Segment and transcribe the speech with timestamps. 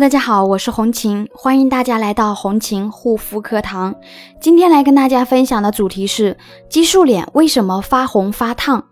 [0.00, 3.96] 大家好，我是红琴，欢迎大家来到红琴护肤课堂。
[4.40, 6.36] 今天来跟大家分享的主题是
[6.70, 8.84] 激素脸为什么发红发烫？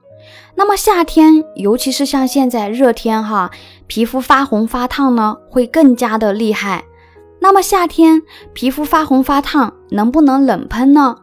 [0.57, 3.53] 那么夏天，尤其是像现在热天哈，
[3.87, 6.83] 皮肤发红发烫呢会更加的厉害。
[7.39, 8.21] 那么夏天
[8.53, 11.19] 皮肤发红发烫能不能冷喷呢？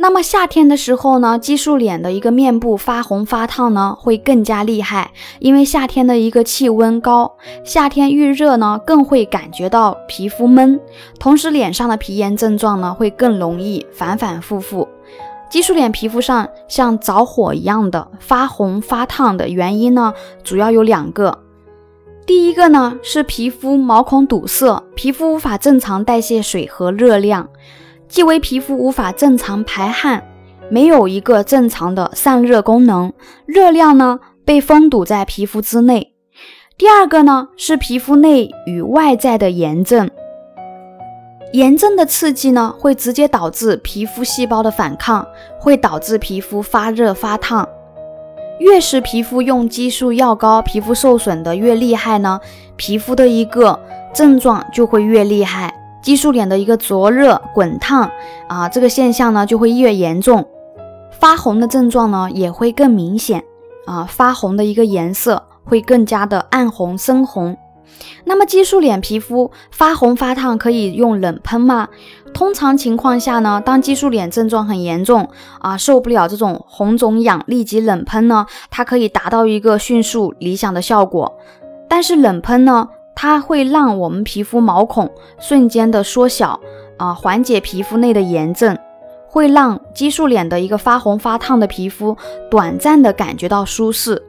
[0.00, 5.10] 那么夏天的时候呢，激素脸的一个面部发红发烫呢，会更加厉害，
[5.40, 10.80] 因为夏天的一个气温高，夏天遇热呢，更会感觉到皮肤闷，
[11.18, 14.88] 同时脸上的皮炎症状呢，会更容易反反复复。
[15.50, 21.36] 激素脸皮肤上像着火一样的发红发烫的原因呢，主要有两个，
[22.24, 27.48] 第一个呢是皮肤毛孔堵塞，皮肤无法正常代谢水和热量。
[28.08, 30.24] 即为皮肤无法正常排汗，
[30.70, 33.12] 没有一个正常的散热功能，
[33.46, 36.14] 热量呢被封堵在皮肤之内。
[36.76, 40.08] 第二个呢是皮肤内与外在的炎症，
[41.52, 45.26] 炎症的刺激呢会直接导致皮肤细胞的反抗，
[45.58, 47.68] 会导致皮肤发热发烫。
[48.58, 52.40] 越是皮肤用激素药膏，皮肤受损的越厉害呢，
[52.76, 53.78] 皮肤的一个
[54.12, 55.72] 症状就会越厉害。
[56.02, 58.10] 激素脸的一个灼热滚烫
[58.48, 60.46] 啊，这个现象呢就会越严重，
[61.18, 63.44] 发红的症状呢也会更明显
[63.86, 67.56] 啊，发红的一个颜色会更加的暗红深红。
[68.24, 71.88] 那么激素脸皮肤发红发烫可以用冷喷吗？
[72.32, 75.28] 通常情况下呢，当激素脸症状很严重
[75.60, 81.38] 啊，受不了这种红肿痒，立即冷喷呢，它可以达到一个迅速理想的效果。
[81.88, 82.88] 但是冷喷呢？
[83.20, 86.60] 它会让我们皮肤毛孔瞬间的缩小
[86.98, 88.78] 啊，缓解皮肤内的炎症，
[89.26, 92.16] 会让激素脸的一个发红发烫的皮肤
[92.48, 94.22] 短暂的感觉到舒适。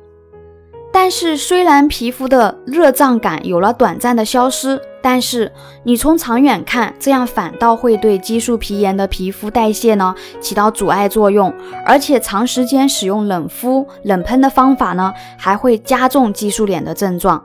[0.92, 5.52] 但是虽然皮肤的热胀感有了短暂的消失，但是
[5.84, 11.54] 你从长远看，这样反倒会对激素皮炎的皮肤代谢呢起到阻碍作用，
[11.86, 17.44] 而且长时间使用冷敷冷喷的方法呢，还会加重激素脸的症状。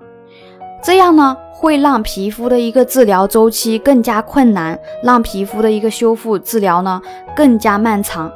[0.84, 7.00] 这样呢，会让皮肤的一个治疗周期更加困难，让皮肤的一个修复治疗呢
[7.34, 8.30] 更加漫长。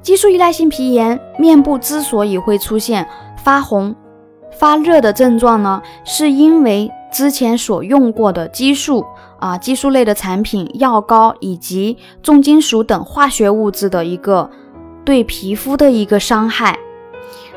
[0.00, 3.04] 激素依赖性皮炎，面部之所以会出现
[3.42, 3.92] 发红、
[4.52, 9.04] 发热的症状呢，是因为之前所用过的激素
[9.40, 14.48] 啊、激素类的产品、药膏以及重金属等化学物质的一个
[15.04, 16.78] 对皮肤的一个伤害。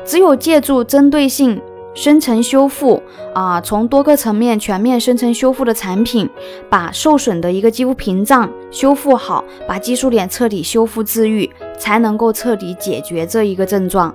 [0.04, 1.62] 只有借助针对性。
[1.96, 3.02] 深层修复
[3.34, 6.28] 啊，从多个层面全面深层修复的产品，
[6.70, 14.14] 把受损的一个肌肤屏障修复好，把激素脸彻底修复治愈，才能够彻底解决这一个症状。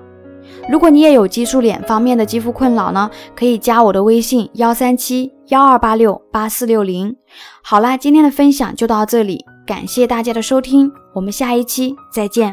[0.70, 7.16] 如果你也有激素脸方面的肌肤困扰呢，可以加我的微信幺三七幺二八六八四六零。
[7.64, 12.50] 好啦，今天的分享就到这里，感谢大家的收听，我们下一期再见。